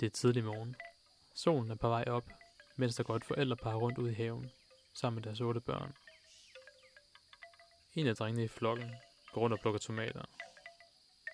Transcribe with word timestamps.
Det 0.00 0.06
er 0.06 0.10
tidlig 0.10 0.44
morgen. 0.44 0.76
Solen 1.34 1.70
er 1.70 1.74
på 1.74 1.88
vej 1.88 2.04
op, 2.06 2.24
mens 2.76 2.94
der 2.94 3.02
går 3.02 3.16
et 3.16 3.24
forældrepar 3.24 3.74
rundt 3.74 3.98
ud 3.98 4.10
i 4.10 4.14
haven, 4.14 4.50
sammen 4.94 5.16
med 5.16 5.22
deres 5.22 5.40
otte 5.40 5.60
børn. 5.60 5.94
En 7.94 8.06
af 8.06 8.16
drengene 8.16 8.44
i 8.44 8.48
flokken 8.48 8.90
går 9.32 9.40
rundt 9.40 9.54
og 9.54 9.60
plukker 9.60 9.80
tomater. 9.80 10.22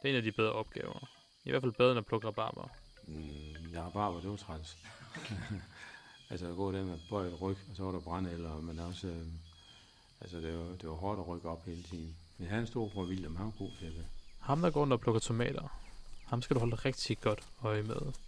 Det 0.02 0.05
er 0.05 0.09
en 0.09 0.16
af 0.16 0.23
de 0.23 0.33
bedre 0.33 0.52
opgaver. 0.52 1.09
I 1.45 1.51
hvert 1.51 1.62
fald 1.62 1.73
bedre 1.73 1.91
end 1.91 1.98
at 1.98 2.07
plukke 2.07 2.27
rabarber. 2.27 2.69
Mm, 3.07 3.75
har 3.75 3.91
bare 3.91 4.21
det 4.21 4.30
var 4.30 4.37
træls. 4.37 4.79
altså 6.30 6.46
at 6.46 6.57
gå 6.57 6.73
der 6.73 6.85
med 6.85 6.98
bøjet 7.11 7.41
ryg, 7.41 7.57
og 7.71 7.77
så 7.77 7.83
var 7.85 7.93
der 7.93 8.01
brænde, 8.01 8.33
eller, 8.33 8.61
men 8.61 8.79
også, 8.79 9.07
øh, 9.09 9.27
altså 10.21 10.37
det 10.41 10.59
var, 10.59 10.77
det 10.77 10.89
var 10.89 10.95
hårdt 10.95 11.21
at 11.21 11.29
rykke 11.29 11.48
op 11.48 11.64
hele 11.64 11.83
tiden. 11.83 12.17
Men 12.39 12.48
han 12.48 12.67
stod 12.67 12.91
for 12.91 13.05
William, 13.05 13.37
han 13.37 13.47
var 13.47 13.53
god 13.59 13.70
til 13.78 13.97
det. 13.97 14.06
Ham, 14.41 14.61
der 14.61 14.70
går 14.70 14.80
rundt 14.80 14.92
og 14.92 15.01
plukker 15.01 15.20
tomater, 15.20 15.80
ham 16.25 16.42
skal 16.42 16.55
du 16.55 16.61
holde 16.61 16.77
rigtig 16.77 17.20
godt 17.20 17.48
øje 17.62 17.83
med. 17.83 18.26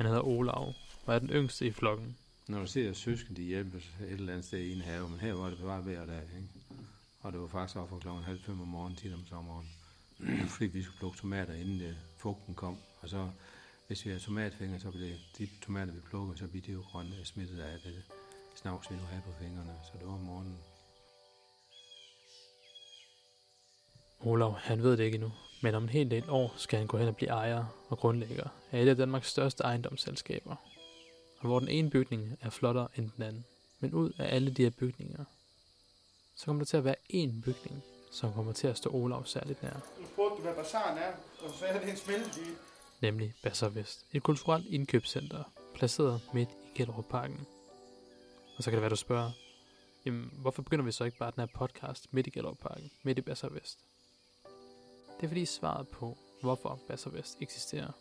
Han 0.00 0.06
hedder 0.06 0.22
Olav, 0.22 0.74
og 1.06 1.14
er 1.14 1.18
den 1.18 1.30
yngste 1.30 1.66
i 1.66 1.70
flokken. 1.70 2.16
Når 2.48 2.60
du 2.60 2.66
ser 2.66 2.92
søsken, 2.92 3.36
de 3.36 3.42
hjælper 3.42 3.78
et 3.78 4.12
eller 4.12 4.32
andet 4.32 4.46
sted 4.46 4.58
i 4.58 4.72
en 4.72 4.80
have, 4.80 5.08
men 5.08 5.20
her 5.20 5.32
var 5.32 5.50
det 5.50 5.58
bare 5.58 5.82
hver 5.82 6.06
dag, 6.06 6.22
ikke? 6.22 6.48
Og 7.20 7.32
det 7.32 7.40
var 7.40 7.46
faktisk 7.46 7.76
op 7.76 7.88
fra 7.88 7.98
klokken 7.98 8.24
halv 8.24 8.40
fem 8.40 8.60
om 8.60 8.68
morgenen 8.68 8.96
til 8.96 9.14
om 9.14 9.26
sommeren. 9.26 9.68
Fordi 10.52 10.66
vi 10.66 10.82
skulle 10.82 10.98
plukke 10.98 11.18
tomater, 11.18 11.54
inden 11.54 11.80
det, 11.80 11.96
fugten 12.16 12.54
kom. 12.54 12.76
Og 13.00 13.08
så, 13.08 13.30
hvis 13.86 14.06
vi 14.06 14.10
har 14.10 14.18
tomatfingre, 14.18 14.80
så 14.80 14.90
bliver 14.90 15.16
de 15.38 15.48
tomater, 15.62 15.92
vi 15.92 16.00
plukker, 16.00 16.34
så 16.34 16.46
bliver 16.46 16.64
de 16.66 16.72
jo 16.72 16.80
grønne 16.80 17.16
øh, 17.18 17.24
smittet 17.24 17.58
af 17.58 17.78
det 17.84 18.02
snavs, 18.54 18.90
vi 18.90 18.96
nu 18.96 19.02
har 19.02 19.20
på 19.20 19.32
fingrene. 19.40 19.72
Så 19.84 19.92
det 19.98 20.06
var 20.06 20.12
om 20.12 20.20
morgenen. 20.20 20.58
Olav, 24.20 24.54
han 24.54 24.82
ved 24.82 24.96
det 24.96 25.04
ikke 25.04 25.14
endnu, 25.14 25.32
men 25.60 25.74
om 25.74 25.82
en 25.82 25.88
hel 25.88 26.10
del 26.10 26.24
år 26.28 26.54
skal 26.56 26.78
han 26.78 26.88
gå 26.88 26.98
hen 26.98 27.08
og 27.08 27.16
blive 27.16 27.30
ejer 27.30 27.64
og 27.88 27.98
grundlægger 27.98 28.48
af 28.72 28.82
et 28.82 28.88
af 28.88 28.96
Danmarks 28.96 29.30
største 29.30 29.64
ejendomsselskaber. 29.64 30.56
Og 31.38 31.46
hvor 31.46 31.58
den 31.58 31.68
ene 31.68 31.90
bygning 31.90 32.38
er 32.40 32.50
flottere 32.50 32.88
end 32.96 33.10
den 33.16 33.24
anden. 33.24 33.44
Men 33.80 33.94
ud 33.94 34.12
af 34.18 34.34
alle 34.34 34.50
de 34.50 34.62
her 34.62 34.70
bygninger, 34.70 35.24
så 36.36 36.44
kommer 36.44 36.60
der 36.60 36.66
til 36.66 36.76
at 36.76 36.84
være 36.84 36.96
én 37.12 37.42
bygning, 37.44 37.82
som 38.12 38.32
kommer 38.32 38.52
til 38.52 38.66
at 38.66 38.76
stå 38.76 38.90
Olav 38.90 39.24
særligt 39.24 39.62
nær. 39.62 39.72
Nu 40.00 40.06
spurgte 40.06 40.36
du, 40.36 40.42
hvad 40.42 40.54
bazaren 40.54 40.98
er, 40.98 41.12
og 41.44 41.50
så 41.58 41.64
er 41.66 41.80
det 41.80 41.90
en 41.90 41.96
smeltedyr. 41.96 42.54
Nemlig 43.00 43.34
Basser 43.42 43.68
Vest. 43.68 44.06
Et 44.12 44.22
kulturelt 44.22 44.66
indkøbscenter, 44.66 45.42
placeret 45.74 46.20
midt 46.32 46.48
i 46.48 46.78
Gellerup-parken. 46.78 47.46
Og 48.56 48.62
så 48.62 48.70
kan 48.70 48.76
det 48.76 48.82
være, 48.82 48.90
du 48.90 48.96
spørger, 48.96 49.30
jamen, 50.04 50.30
hvorfor 50.32 50.62
begynder 50.62 50.84
vi 50.84 50.92
så 50.92 51.04
ikke 51.04 51.18
bare 51.18 51.30
den 51.36 51.40
her 51.40 51.58
podcast 51.58 52.12
midt 52.12 52.26
i 52.26 52.30
Gellerup-parken, 52.30 52.90
midt 53.02 53.18
i 53.18 53.20
Basser 53.20 53.48
Vest? 53.48 53.78
Det 55.20 55.26
er 55.26 55.28
fordi 55.28 55.46
svaret 55.46 55.88
på, 55.88 56.18
hvorfor 56.40 56.80
Basser 56.88 57.10
Vest 57.10 57.36
eksisterer, 57.40 57.92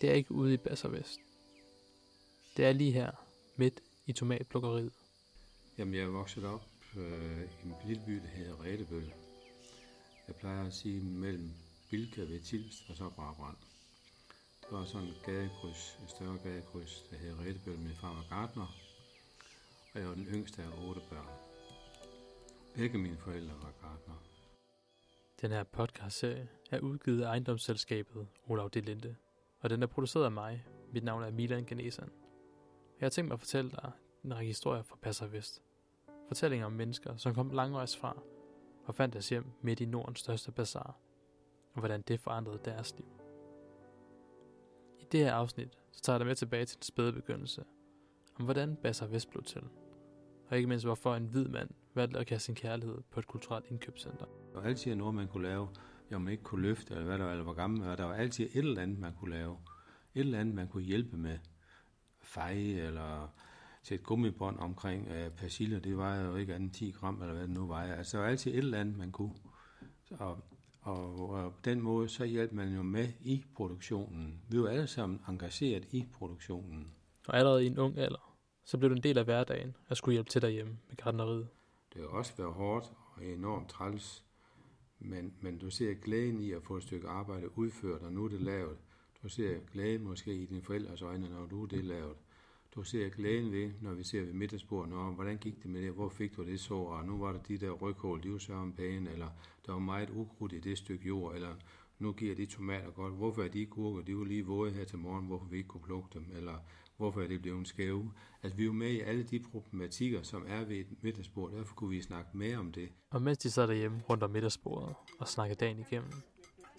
det 0.00 0.10
er 0.10 0.14
ikke 0.14 0.32
ude 0.32 0.54
i 0.54 0.56
Basser 0.56 0.88
Vest. 0.88 1.20
Det 2.56 2.64
er 2.64 2.72
lige 2.72 2.92
her, 2.92 3.10
midt 3.56 3.80
i 4.06 4.12
tomatplukkeriet. 4.12 4.92
Jamen, 5.78 5.94
jeg 5.94 6.02
er 6.02 6.08
vokset 6.08 6.44
op 6.44 6.62
øh, 6.96 7.42
i 7.42 7.66
en 7.66 7.74
lille 7.86 8.02
by, 8.06 8.12
der 8.12 8.26
hedder 8.26 8.64
Redebøl. 8.64 9.12
Jeg 10.28 10.36
plejer 10.36 10.66
at 10.66 10.74
sige 10.74 11.00
mellem 11.00 11.50
Bilka 11.90 12.20
ved 12.20 12.40
Tilst 12.40 12.90
og 12.90 12.96
så 12.96 13.10
Brabrand. 13.10 13.56
Der 14.70 14.76
var 14.76 14.84
sådan 14.84 15.08
en 15.08 15.14
gadekryds, 15.24 15.98
en 16.02 16.08
større 16.08 16.38
gadekryds, 16.38 17.04
der 17.10 17.16
hedder 17.16 17.40
Redebøl. 17.40 17.78
Min 17.78 17.96
far 18.00 18.14
var 18.14 18.26
gardner, 18.28 18.76
og 19.94 20.00
jeg 20.00 20.08
var 20.08 20.14
den 20.14 20.26
yngste 20.26 20.62
af 20.62 20.88
otte 20.88 21.00
børn. 21.10 21.28
Begge 22.74 22.98
mine 22.98 23.16
forældre 23.16 23.54
var 23.54 23.72
gardner. 23.80 24.31
Den 25.42 25.50
her 25.50 25.62
podcastserie 25.62 26.48
er 26.70 26.80
udgivet 26.80 27.22
af 27.22 27.28
ejendomsselskabet 27.28 28.26
Olav 28.46 28.70
de 28.70 28.80
Linde, 28.80 29.16
og 29.60 29.70
den 29.70 29.82
er 29.82 29.86
produceret 29.86 30.24
af 30.24 30.32
mig. 30.32 30.66
Mit 30.92 31.04
navn 31.04 31.22
er 31.22 31.30
Milan 31.30 31.64
Ganesan. 31.64 32.10
Jeg 33.00 33.04
har 33.04 33.10
tænkt 33.10 33.28
mig 33.28 33.34
at 33.34 33.40
fortælle 33.40 33.70
dig 33.70 33.92
en 34.24 34.34
række 34.34 34.46
historier 34.46 34.82
fra 34.82 34.96
Passer 35.02 35.26
Vest. 35.26 35.62
Fortællinger 36.28 36.66
om 36.66 36.72
mennesker, 36.72 37.16
som 37.16 37.34
kom 37.34 37.50
langvejs 37.50 37.96
fra 37.96 38.22
og 38.84 38.94
fandt 38.94 39.12
deres 39.12 39.28
hjem 39.28 39.44
midt 39.62 39.80
i 39.80 39.86
Nordens 39.86 40.20
største 40.20 40.52
bazar, 40.52 40.96
og 41.74 41.80
hvordan 41.80 42.02
det 42.02 42.20
forandrede 42.20 42.60
deres 42.64 42.94
liv. 42.96 43.08
I 45.00 45.04
det 45.12 45.20
her 45.20 45.34
afsnit, 45.34 45.78
så 45.92 46.02
tager 46.02 46.14
jeg 46.14 46.20
dig 46.20 46.26
med 46.26 46.36
tilbage 46.36 46.64
til 46.64 46.76
den 46.76 46.82
spæde 46.82 47.12
begyndelse, 47.12 47.64
om 48.38 48.44
hvordan 48.44 48.76
Basser 48.76 49.06
Vest 49.06 49.30
blev 49.30 49.42
til, 49.42 49.62
og 50.48 50.56
ikke 50.56 50.68
mindst 50.68 50.86
hvorfor 50.86 51.14
en 51.14 51.26
hvid 51.26 51.48
mand 51.48 51.70
valgte 51.94 52.18
at 52.18 52.26
kaste 52.26 52.46
sin 52.46 52.54
kærlighed 52.54 52.98
på 53.10 53.20
et 53.20 53.26
kulturelt 53.26 53.66
indkøbscenter. 53.66 54.41
Der 54.52 54.60
var 54.60 54.68
altid 54.68 54.94
noget, 54.94 55.14
man 55.14 55.28
kunne 55.28 55.42
lave, 55.42 55.68
jo 56.12 56.18
man 56.18 56.32
ikke 56.32 56.44
kunne 56.44 56.62
løfte, 56.62 56.94
eller 56.94 57.06
hvad 57.06 57.18
der 57.18 57.24
var, 57.24 57.30
eller 57.30 57.44
hvor 57.44 57.52
gammel 57.52 57.84
var. 57.84 57.96
Der 57.96 58.04
var 58.04 58.14
altid 58.14 58.44
et 58.44 58.56
eller 58.56 58.82
andet, 58.82 58.98
man 58.98 59.12
kunne 59.14 59.30
lave. 59.30 59.56
Et 60.14 60.20
eller 60.20 60.38
andet, 60.38 60.54
man 60.54 60.68
kunne 60.68 60.82
hjælpe 60.82 61.16
med. 61.16 61.38
Feje, 62.20 62.86
eller 62.86 63.34
sætte 63.82 64.04
gummibånd 64.04 64.58
omkring 64.58 65.08
uh, 65.10 65.32
persille, 65.36 65.80
det 65.80 65.96
var 65.96 66.16
jo 66.16 66.36
ikke 66.36 66.54
andet 66.54 66.72
10 66.72 66.90
gram, 66.90 67.22
eller 67.22 67.34
hvad 67.34 67.42
det 67.42 67.50
nu 67.50 67.66
var. 67.66 67.82
Altså, 67.82 68.16
der 68.16 68.22
var 68.22 68.30
altid 68.30 68.52
et 68.52 68.58
eller 68.58 68.80
andet, 68.80 68.96
man 68.96 69.12
kunne. 69.12 69.34
Og, 70.10 70.38
og, 70.80 71.30
og 71.30 71.52
på 71.54 71.60
den 71.64 71.80
måde, 71.80 72.08
så 72.08 72.24
hjalp 72.24 72.52
man 72.52 72.74
jo 72.74 72.82
med 72.82 73.08
i 73.20 73.44
produktionen. 73.54 74.42
Vi 74.48 74.62
var 74.62 74.68
alle 74.68 74.86
sammen 74.86 75.20
engageret 75.28 75.84
i 75.90 76.06
produktionen. 76.12 76.94
Og 77.28 77.36
allerede 77.36 77.64
i 77.64 77.66
en 77.66 77.78
ung 77.78 77.98
alder, 77.98 78.36
så 78.64 78.78
blev 78.78 78.90
det 78.90 78.96
en 78.96 79.02
del 79.02 79.18
af 79.18 79.24
hverdagen 79.24 79.76
at 79.88 79.96
skulle 79.96 80.12
hjælpe 80.12 80.30
til 80.30 80.42
derhjemme 80.42 80.78
med 80.88 80.96
gardneriet. 80.96 81.48
Det 81.94 82.00
har 82.00 82.08
også 82.08 82.32
været 82.36 82.52
hårdt 82.52 82.92
og 83.14 83.24
enormt 83.24 83.68
træls, 83.68 84.24
men, 85.04 85.32
men 85.40 85.58
du 85.58 85.70
ser 85.70 85.94
glæden 85.94 86.40
i 86.40 86.52
at 86.52 86.62
få 86.62 86.76
et 86.76 86.82
stykke 86.82 87.08
arbejde 87.08 87.58
udført, 87.58 88.02
og 88.02 88.12
nu 88.12 88.24
er 88.24 88.28
det 88.28 88.40
lavet. 88.40 88.76
Du 89.22 89.28
ser 89.28 89.58
glæden 89.72 90.04
måske 90.04 90.34
i 90.34 90.46
dine 90.46 90.62
forældres 90.62 91.02
øjne, 91.02 91.28
når 91.28 91.46
du 91.46 91.62
er 91.62 91.66
det 91.66 91.84
lavet. 91.84 92.16
Du 92.74 92.82
ser 92.82 93.08
glæden 93.08 93.52
ved, 93.52 93.70
når 93.80 93.94
vi 93.94 94.02
ser 94.02 94.20
ved 94.20 94.32
middagsbordet, 94.32 94.94
og 94.94 95.12
hvordan 95.12 95.38
gik 95.38 95.62
det 95.62 95.70
med 95.70 95.82
det, 95.82 95.92
hvor 95.92 96.08
fik 96.08 96.36
du 96.36 96.44
det 96.44 96.60
så, 96.60 96.74
og 96.74 97.04
nu 97.04 97.18
var 97.18 97.32
der 97.32 97.42
de 97.42 97.58
der 97.58 97.70
ryghål, 97.70 98.22
de 98.22 98.32
var 98.32 98.38
så 98.38 98.52
om 98.52 98.72
pæne, 98.72 99.12
eller 99.12 99.28
der 99.66 99.72
var 99.72 99.78
meget 99.78 100.10
ukrudt 100.10 100.52
i 100.52 100.58
det 100.58 100.78
stykke 100.78 101.08
jord, 101.08 101.34
eller 101.34 101.54
nu 101.98 102.12
giver 102.12 102.34
de 102.34 102.46
tomater 102.46 102.90
godt, 102.90 103.14
hvorfor 103.14 103.42
er 103.42 103.48
de 103.48 103.66
gurker, 103.66 104.02
de 104.02 104.16
var 104.16 104.24
lige 104.24 104.46
våde 104.46 104.72
her 104.72 104.84
til 104.84 104.98
morgen, 104.98 105.26
hvorfor 105.26 105.46
vi 105.46 105.56
ikke 105.56 105.68
kunne 105.68 105.82
plukke 105.82 106.08
dem, 106.14 106.26
eller 106.36 106.54
hvorfor 106.96 107.22
er 107.22 107.26
det 107.26 107.42
blevet 107.42 107.68
skæve. 107.68 108.12
Altså 108.42 108.56
vi 108.56 108.62
er 108.62 108.66
jo 108.66 108.72
med 108.72 108.90
i 108.90 109.00
alle 109.00 109.22
de 109.22 109.40
problematikker, 109.40 110.22
som 110.22 110.44
er 110.48 110.64
ved 110.64 110.76
et 110.76 111.02
middagsbord, 111.02 111.52
derfor 111.52 111.74
kunne 111.74 111.90
vi 111.90 112.02
snakke 112.02 112.30
mere 112.36 112.58
om 112.58 112.72
det. 112.72 112.88
Og 113.10 113.22
mens 113.22 113.38
de 113.38 113.50
sad 113.50 113.68
derhjemme 113.68 114.00
rundt 114.10 114.22
om 114.22 114.30
middagsbordet 114.30 114.94
og 115.20 115.28
snakkede 115.28 115.58
dagen 115.58 115.78
igennem, 115.78 116.12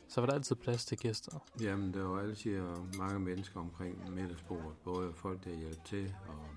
så 0.07 0.21
var 0.21 0.25
der 0.27 0.33
altid 0.33 0.55
plads 0.55 0.85
til 0.85 0.97
gæster. 0.97 1.39
Jamen, 1.61 1.93
der 1.93 2.03
var 2.03 2.19
altid 2.19 2.61
mange 2.97 3.19
mennesker 3.19 3.59
omkring 3.59 4.13
middagsbordet, 4.13 4.77
både 4.83 5.13
folk, 5.13 5.43
der 5.43 5.55
hjalp 5.55 5.85
til, 5.85 6.15
og 6.27 6.47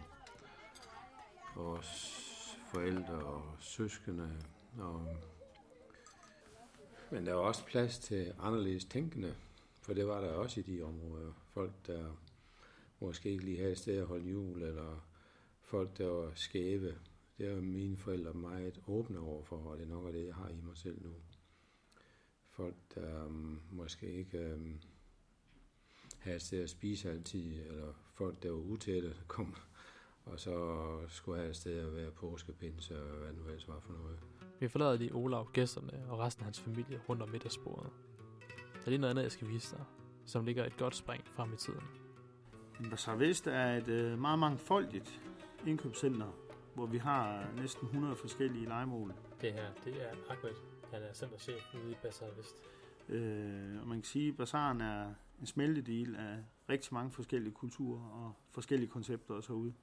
vores 1.56 2.22
forældre 2.72 3.15
og 3.15 3.43
søskende. 3.59 4.31
Og 4.78 5.06
men 7.11 7.27
der 7.27 7.34
var 7.34 7.41
også 7.41 7.65
plads 7.65 7.99
til 7.99 8.33
anderledes 8.39 8.84
tænkende, 8.84 9.34
for 9.83 9.95
det 9.95 10.06
var 10.06 10.21
der 10.21 10.33
også 10.33 10.61
i 10.61 10.62
de 10.62 10.83
områder. 10.83 11.33
Folk, 11.55 11.72
der 11.87 12.05
måske 13.01 13.31
ikke 13.31 13.45
lige 13.45 13.59
havde 13.59 13.73
et 13.73 13.79
sted 13.79 13.99
at 13.99 14.07
holde 14.07 14.31
jul, 14.31 14.62
eller 14.62 15.09
folk, 15.61 15.99
der 15.99 16.07
var 16.07 16.33
skæve. 16.34 16.95
Det 17.39 17.47
er 17.47 17.61
mine 17.61 17.97
forældre 17.97 18.34
meget 18.34 18.81
åbne 18.87 19.19
overfor, 19.19 19.57
og 19.57 19.77
det 19.77 19.84
er 19.84 19.89
nok 19.89 20.07
af 20.07 20.12
det, 20.12 20.27
jeg 20.27 20.34
har 20.34 20.49
i 20.49 20.61
mig 20.62 20.77
selv 20.77 21.03
nu. 21.03 21.15
Folk, 22.49 22.75
der 22.95 23.27
um, 23.27 23.61
måske 23.71 24.12
ikke 24.12 24.55
um, 24.55 24.81
havde 26.19 26.37
et 26.37 26.43
sted 26.43 26.62
at 26.62 26.71
spise 26.71 27.11
altid, 27.11 27.62
eller 27.67 27.93
folk, 28.15 28.43
der 28.43 28.51
var 28.51 28.59
utætte, 28.59 29.17
kom 29.28 29.57
og 30.27 30.41
så 30.41 30.87
skulle 31.09 31.39
have 31.39 31.51
et 31.51 31.57
sted 31.57 31.78
at 31.78 31.95
være 31.95 32.11
påskepinse 32.11 33.03
og 33.03 33.19
hvad 33.19 33.33
nu 33.33 33.45
ellers 33.47 33.69
var 33.69 33.81
for 33.81 33.93
noget. 33.93 34.19
Vi 34.61 34.69
forlader 34.69 34.97
lige 34.97 35.15
Olav, 35.15 35.49
gæsterne 35.53 36.04
og 36.09 36.19
resten 36.19 36.41
af 36.41 36.45
hans 36.45 36.60
familie 36.60 37.01
rundt 37.09 37.22
om 37.22 37.28
middagsbordet. 37.28 37.91
Der 38.49 38.87
er 38.87 38.91
lige 38.91 38.99
noget 38.99 39.10
andet, 39.10 39.22
jeg 39.22 39.33
skal 39.33 39.49
vise 39.49 39.77
dig, 39.77 39.84
som 40.27 40.45
ligger 40.45 40.65
et 40.65 40.77
godt 40.77 40.97
spring 40.97 41.25
frem 41.27 41.53
i 41.53 41.57
tiden. 41.57 42.05
Bazaar 42.84 43.17
Vest 43.17 43.47
er 43.47 43.77
et 43.77 43.89
øh, 43.89 44.19
meget 44.19 44.39
mangfoldigt 44.39 45.21
indkøbscenter, 45.67 46.33
hvor 46.75 46.87
vi 46.87 46.99
har 46.99 47.49
næsten 47.57 47.87
100 47.87 48.17
forskellige 48.17 48.67
legemål. 48.67 49.15
Det 49.41 49.53
her, 49.53 49.71
det 49.84 50.03
er 50.03 50.11
Ahmed. 50.31 50.55
Han 50.93 51.03
er 51.03 51.13
centerchef 51.15 51.75
ude 51.75 51.93
i 51.93 51.95
Bazaar 52.03 52.31
Vest. 52.37 52.57
Øh, 53.09 53.81
og 53.83 53.89
man 53.89 53.99
kan 53.99 54.05
sige, 54.05 54.28
at 54.28 54.37
bazaren 54.37 54.81
er 54.81 55.15
en 55.41 55.47
smeltedel 55.47 56.17
af 56.17 56.39
rigtig 56.69 56.95
mange 56.95 57.11
forskellige 57.11 57.53
kulturer 57.53 58.01
og 58.01 58.34
forskellige 58.51 58.91
koncepter 58.91 59.34
også 59.34 59.49
herude. 59.53 59.75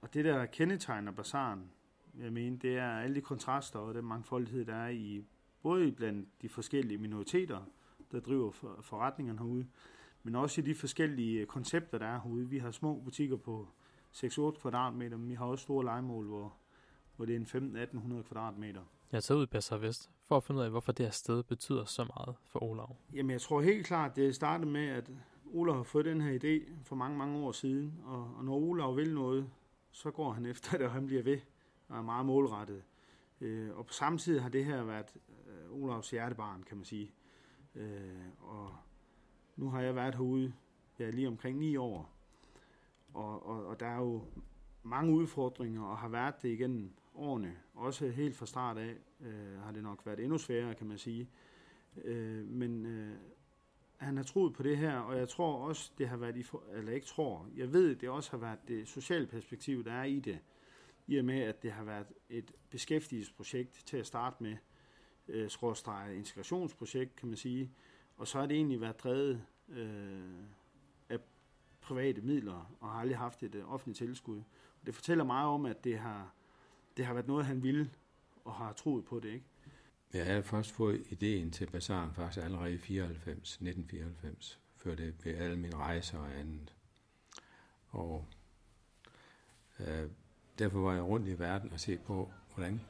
Og 0.00 0.14
det, 0.14 0.24
der 0.24 0.46
kendetegner 0.46 1.12
bazaren, 1.12 1.70
jeg 2.18 2.32
mener, 2.32 2.58
det 2.58 2.78
er 2.78 2.98
alle 2.98 3.14
de 3.14 3.20
kontraster 3.20 3.78
og 3.78 3.94
den 3.94 4.04
mangfoldighed, 4.04 4.64
der 4.64 4.74
er 4.74 4.88
i 4.88 5.24
både 5.62 5.92
blandt 5.92 6.28
de 6.42 6.48
forskellige 6.48 6.98
minoriteter, 6.98 7.60
der 8.12 8.20
driver 8.20 8.50
forretningerne 8.80 9.38
herude, 9.38 9.66
men 10.24 10.34
også 10.34 10.60
i 10.60 10.64
de 10.64 10.74
forskellige 10.74 11.46
koncepter, 11.46 11.98
der 11.98 12.06
er 12.06 12.20
herude. 12.20 12.48
Vi 12.48 12.58
har 12.58 12.70
små 12.70 13.00
butikker 13.00 13.36
på 13.36 13.68
6-8 14.12 14.60
kvadratmeter, 14.60 15.16
men 15.16 15.28
vi 15.28 15.34
har 15.34 15.44
også 15.44 15.62
store 15.62 15.84
legemål, 15.84 16.26
hvor, 16.26 16.54
hvor 17.16 17.24
det 17.24 17.34
er 17.34 17.60
en 17.60 17.76
15-1800 18.18 18.22
kvadratmeter. 18.22 18.80
Jeg 19.12 19.24
tager 19.24 19.38
ud 19.38 19.44
i 19.44 19.46
Bazaar 19.46 19.78
Vest 19.78 20.10
for 20.22 20.36
at 20.36 20.44
finde 20.44 20.58
ud 20.58 20.64
af, 20.64 20.70
hvorfor 20.70 20.92
det 20.92 21.06
her 21.06 21.10
sted 21.10 21.42
betyder 21.42 21.84
så 21.84 22.04
meget 22.04 22.36
for 22.46 22.62
Olav. 22.62 22.96
Jamen, 23.14 23.30
jeg 23.30 23.40
tror 23.40 23.60
helt 23.60 23.86
klart, 23.86 24.16
det 24.16 24.34
startede 24.34 24.70
med, 24.70 24.86
at 24.86 25.10
Olav 25.52 25.76
har 25.76 25.82
fået 25.82 26.04
den 26.04 26.20
her 26.20 26.38
idé 26.38 26.72
for 26.84 26.96
mange, 26.96 27.18
mange 27.18 27.38
år 27.38 27.52
siden, 27.52 28.00
og, 28.04 28.34
og 28.36 28.44
når 28.44 28.54
Olav 28.54 28.96
vil 28.96 29.14
noget, 29.14 29.50
så 29.90 30.10
går 30.10 30.32
han 30.32 30.46
efter 30.52 30.78
det, 30.78 30.86
og 30.86 30.92
han 30.92 31.06
bliver 31.06 31.22
ved 31.22 31.38
og 31.88 31.98
er 31.98 32.02
meget 32.02 32.26
målrettet. 32.26 32.82
Øh, 33.40 33.76
og 33.76 33.86
på 33.86 33.92
samme 33.92 34.18
tid 34.18 34.38
har 34.38 34.48
det 34.48 34.64
her 34.64 34.84
været 34.84 35.16
øh, 35.46 35.82
Olavs 35.82 36.10
hjertebarn, 36.10 36.62
kan 36.62 36.76
man 36.76 36.84
sige. 36.84 37.12
Øh, 37.74 38.26
og 38.40 38.74
nu 39.56 39.70
har 39.70 39.80
jeg 39.80 39.94
været 39.94 40.14
herude 40.14 40.52
ja, 40.98 41.10
lige 41.10 41.28
omkring 41.28 41.58
ni 41.58 41.76
år, 41.76 42.10
og, 43.14 43.46
og, 43.46 43.66
og 43.66 43.80
der 43.80 43.86
er 43.86 43.98
jo 43.98 44.24
mange 44.82 45.12
udfordringer, 45.12 45.82
og 45.82 45.98
har 45.98 46.08
været 46.08 46.42
det 46.42 46.48
igennem 46.48 46.90
årene. 47.14 47.56
Også 47.74 48.08
helt 48.08 48.36
fra 48.36 48.46
start 48.46 48.78
af 48.78 48.94
øh, 49.20 49.60
har 49.60 49.72
det 49.72 49.82
nok 49.82 50.06
været 50.06 50.20
endnu 50.20 50.38
sværere, 50.38 50.74
kan 50.74 50.86
man 50.86 50.98
sige. 50.98 51.28
Øh, 52.04 52.48
men 52.48 52.86
øh, 52.86 53.16
han 53.96 54.16
har 54.16 54.24
troet 54.24 54.54
på 54.54 54.62
det 54.62 54.78
her, 54.78 54.98
og 54.98 55.18
jeg 55.18 55.28
tror 55.28 55.68
også, 55.68 55.92
det 55.98 56.08
har 56.08 56.16
været, 56.16 56.36
i 56.36 56.42
for, 56.42 56.62
eller 56.72 56.92
ikke 56.92 57.06
tror, 57.06 57.48
jeg 57.56 57.72
ved, 57.72 57.96
det 57.96 58.08
også 58.08 58.30
har 58.30 58.38
været 58.38 58.58
det 58.68 58.88
sociale 58.88 59.26
perspektiv, 59.26 59.84
der 59.84 59.92
er 59.92 60.04
i 60.04 60.20
det, 60.20 60.38
i 61.06 61.16
og 61.16 61.24
med, 61.24 61.40
at 61.40 61.62
det 61.62 61.72
har 61.72 61.84
været 61.84 62.06
et 62.28 62.52
beskæftigelsesprojekt 62.70 63.82
til 63.86 63.96
at 63.96 64.06
starte 64.06 64.42
med, 64.42 64.56
øh, 65.28 65.50
skråstreget 65.50 66.16
integrationsprojekt, 66.16 67.16
kan 67.16 67.28
man 67.28 67.36
sige, 67.36 67.70
og 68.16 68.28
så 68.28 68.38
har 68.38 68.46
det 68.46 68.56
egentlig 68.56 68.80
været 68.80 69.02
drevet 69.02 69.44
øh, 69.68 70.44
af 71.08 71.18
private 71.80 72.20
midler, 72.20 72.76
og 72.80 72.90
har 72.90 73.00
aldrig 73.00 73.18
haft 73.18 73.42
et 73.42 73.54
øh, 73.54 73.72
offentligt 73.72 73.98
tilskud. 73.98 74.38
Og 74.80 74.86
det 74.86 74.94
fortæller 74.94 75.24
meget 75.24 75.48
om, 75.48 75.66
at 75.66 75.84
det 75.84 75.98
har, 75.98 76.34
det 76.96 77.06
har 77.06 77.14
været 77.14 77.26
noget, 77.26 77.46
han 77.46 77.62
ville, 77.62 77.90
og 78.44 78.54
har 78.54 78.72
troet 78.72 79.04
på 79.04 79.20
det, 79.20 79.28
ikke? 79.28 79.46
Jeg 80.12 80.26
havde 80.26 80.42
først 80.42 80.72
fået 80.72 81.06
ideen 81.10 81.50
til 81.50 81.70
bazaren 81.70 82.14
faktisk 82.14 82.44
allerede 82.44 82.74
i 82.74 82.78
94, 82.78 83.28
1994, 83.30 84.60
før 84.76 84.94
det 84.94 85.24
ved 85.24 85.34
alle 85.34 85.56
mine 85.56 85.76
rejser 85.76 86.18
og 86.18 86.38
andet. 86.38 86.74
Og 87.88 88.26
øh, 89.80 90.10
derfor 90.58 90.80
var 90.80 90.92
jeg 90.92 91.02
rundt 91.02 91.28
i 91.28 91.38
verden 91.38 91.72
og 91.72 91.80
se 91.80 91.98
på, 91.98 92.32
hvordan 92.54 92.80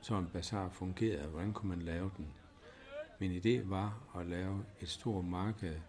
så 0.00 0.18
en 0.18 0.26
bazar 0.32 0.68
fungerede, 0.68 1.28
hvordan 1.28 1.52
kunne 1.52 1.68
man 1.68 1.82
lave 1.82 2.10
den. 2.16 2.34
Min 3.20 3.30
idé 3.30 3.68
var 3.68 4.18
at 4.18 4.26
lave 4.26 4.64
et 4.80 4.88
stort 4.88 5.24
marked, 5.24 5.80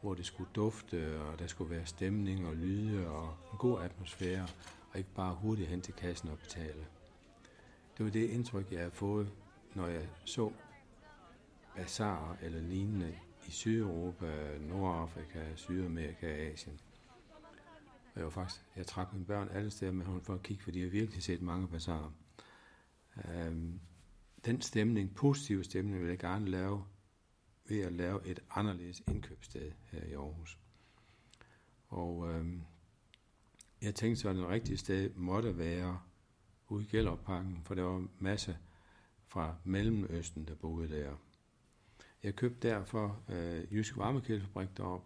hvor 0.00 0.14
det 0.14 0.26
skulle 0.26 0.50
dufte, 0.54 1.20
og 1.20 1.38
der 1.38 1.46
skulle 1.46 1.70
være 1.70 1.86
stemning 1.86 2.46
og 2.46 2.56
lyde 2.56 3.08
og 3.08 3.36
en 3.52 3.58
god 3.58 3.82
atmosfære, 3.82 4.46
og 4.92 4.98
ikke 4.98 5.14
bare 5.14 5.34
hurtigt 5.34 5.68
hen 5.68 5.80
til 5.80 5.94
kassen 5.94 6.28
og 6.28 6.38
betale. 6.38 6.86
Det 7.98 8.04
var 8.04 8.10
det 8.10 8.30
indtryk, 8.30 8.72
jeg 8.72 8.78
havde 8.78 8.90
fået 8.90 9.32
når 9.74 9.86
jeg 9.86 10.08
så 10.24 10.52
bazarer 11.76 12.36
eller 12.42 12.60
lignende 12.60 13.18
i 13.46 13.50
Sydeuropa, 13.50 14.58
Nordafrika, 14.58 15.54
Sydamerika 15.56 16.32
og 16.32 16.38
Asien. 16.38 16.80
Og 18.14 18.16
jeg 18.16 18.24
var 18.24 18.30
faktisk, 18.30 18.64
jeg 18.76 18.86
trak 18.86 19.12
mine 19.12 19.24
børn 19.24 19.48
alle 19.48 19.70
steder 19.70 19.92
med 19.92 20.06
hånden 20.06 20.24
for 20.24 20.34
at 20.34 20.42
kigge, 20.42 20.62
for 20.62 20.70
jeg 20.74 20.82
har 20.82 20.90
virkelig 20.90 21.22
set 21.22 21.42
mange 21.42 21.68
bazarer. 21.68 22.12
Um, 23.16 23.30
øhm, 23.30 23.80
den 24.48 24.60
stemning, 24.62 25.14
positive 25.14 25.64
stemning, 25.64 26.00
vil 26.00 26.08
jeg 26.08 26.18
gerne 26.18 26.48
lave 26.48 26.84
ved 27.64 27.80
at 27.80 27.92
lave 27.92 28.26
et 28.26 28.40
anderledes 28.50 29.02
indkøbssted 29.08 29.72
her 29.84 30.02
i 30.02 30.12
Aarhus. 30.12 30.58
Og 31.88 32.28
øh, 32.28 32.46
jeg 33.82 33.94
tænkte 33.94 34.20
så, 34.20 34.28
at 34.28 34.36
det 34.36 34.48
rigtige 34.48 34.76
sted 34.76 35.10
måtte 35.14 35.58
være 35.58 36.00
ude 36.68 36.84
i 36.84 36.86
Gellerparken, 36.86 37.60
for 37.64 37.74
der 37.74 37.82
var 37.82 38.08
masser 38.18 38.54
fra 39.26 39.56
Mellemøsten, 39.64 40.44
der 40.44 40.54
boede 40.54 40.88
der. 40.88 41.16
Jeg 42.22 42.36
købte 42.36 42.68
derfor 42.68 43.22
øh, 43.28 43.74
Jysk 43.74 43.96
Varmekældefabrik 43.96 44.76
derop. 44.76 45.04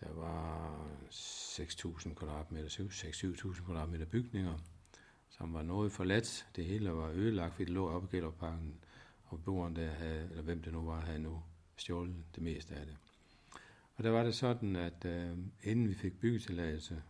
Der 0.00 0.12
var 0.12 0.86
6.000 1.10 2.14
kvadratmeter, 2.14 2.68
6-7.000 2.68 3.64
kvadratmeter 3.64 4.06
bygninger, 4.06 4.58
som 5.40 5.54
var 5.54 5.62
noget 5.62 5.92
forladt. 5.92 6.46
Det 6.56 6.64
hele 6.64 6.92
var 6.92 7.08
ødelagt, 7.08 7.54
fordi 7.54 7.64
det 7.64 7.72
lå 7.72 7.88
oppe 7.88 8.08
i 8.08 8.16
Gellerparken, 8.16 8.74
og 9.24 9.38
beboeren 9.38 9.76
der 9.76 9.90
havde, 9.90 10.28
eller 10.30 10.42
hvem 10.42 10.62
det 10.62 10.72
nu 10.72 10.82
var, 10.82 11.00
havde 11.00 11.18
nu 11.18 11.42
stjålet 11.76 12.24
det 12.34 12.42
meste 12.42 12.74
af 12.74 12.86
det. 12.86 12.96
Og 13.96 14.04
der 14.04 14.10
var 14.10 14.22
det 14.22 14.34
sådan, 14.34 14.76
at 14.76 15.04
øh, 15.04 15.38
inden 15.62 15.88
vi 15.88 15.94
fik 15.94 16.20
byggetilladelse, 16.20 17.02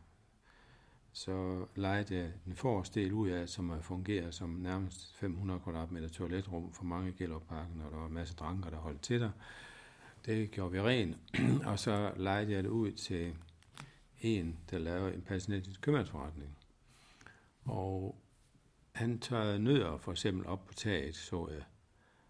så 1.13 1.67
lejede 1.75 2.17
jeg 2.17 2.33
den 2.45 2.57
forreste 2.57 3.01
del 3.01 3.13
ud 3.13 3.29
af, 3.29 3.49
som 3.49 3.83
fungerer 3.83 4.31
som 4.31 4.51
nærmest 4.51 5.17
500 5.17 5.61
kvadratmeter 5.61 6.09
toiletrum 6.09 6.73
for 6.73 6.85
mange 6.85 7.11
i 7.11 7.15
Gellerparken, 7.19 7.81
og 7.81 7.91
der 7.91 7.99
var 7.99 8.07
en 8.07 8.15
masse 8.15 8.35
dranker, 8.35 8.71
der 8.71 8.77
holdt 8.77 9.03
til 9.03 9.21
der. 9.21 9.31
Det 10.27 10.51
gjorde 10.51 10.73
vi 10.73 10.81
ren, 10.81 11.17
og 11.71 11.79
så 11.79 12.13
lejede 12.17 12.53
jeg 12.53 12.63
det 12.63 12.71
ud 12.71 12.93
til 12.93 13.37
en, 14.21 14.59
der 14.71 14.79
lavede 14.79 15.15
en 15.15 15.23
palæstinensisk 15.23 15.81
købmandsforretning. 15.81 16.57
Og 17.65 18.20
han 19.01 19.19
tørrede 19.19 19.59
nødder 19.59 19.99
for 19.99 20.13
eksempel 20.13 20.47
op 20.47 20.67
på 20.67 20.75
taget, 20.75 21.17
så 21.17 21.49
jeg. 21.51 21.63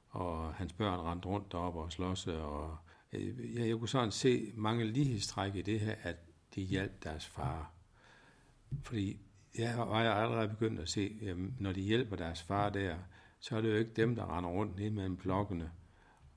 Og 0.09 0.55
hans 0.55 0.73
børn 0.73 1.01
rendte 1.01 1.29
rundt 1.29 1.53
deroppe 1.53 1.81
og 1.81 1.93
slås. 1.93 2.27
og 2.27 2.77
øh, 3.13 3.55
jeg, 3.57 3.69
jeg 3.69 3.79
kunne 3.79 3.89
sådan 3.89 4.11
se 4.11 4.53
mange 4.55 4.85
lighedstræk 4.85 5.55
i 5.55 5.63
det 5.63 5.81
her, 5.81 5.95
at 6.03 6.17
de 6.55 6.63
hjalp 6.63 7.05
deres 7.05 7.27
far 7.27 7.73
fordi 8.83 9.21
jeg 9.59 9.79
var 9.79 10.03
jeg 10.03 10.17
allerede 10.17 10.49
begyndt 10.49 10.81
at 10.81 10.89
se, 10.89 11.19
jamen, 11.23 11.57
når 11.59 11.73
de 11.73 11.81
hjælper 11.81 12.17
deres 12.17 12.43
far 12.43 12.71
der, 12.71 12.97
så 13.41 13.57
er 13.57 13.61
det 13.61 13.71
jo 13.71 13.77
ikke 13.77 13.93
dem, 13.97 14.17
der 14.17 14.37
render 14.37 14.51
rundt 14.51 14.79
ned 14.79 14.91
mellem 14.91 15.17
blokkene, 15.17 15.71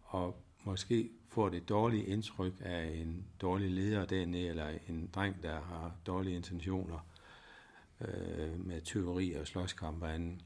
og 0.02 0.44
måske 0.64 1.10
får 1.30 1.50
det 1.50 1.70
dårlige 1.70 2.06
indtryk 2.06 2.54
af 2.60 2.86
en 2.86 3.26
dårlig 3.42 3.72
leder 3.72 4.06
dernede, 4.06 4.48
eller 4.48 4.68
en 4.90 5.10
dreng, 5.16 5.44
der 5.44 5.62
har 5.62 5.96
dårlige 6.06 6.36
intentioner 6.36 7.00
øh, 8.08 8.66
med 8.66 8.82
tyveri 8.82 9.34
og 9.34 9.48
slåskamp 9.48 10.04
og 10.04 10.14
andet. 10.14 10.46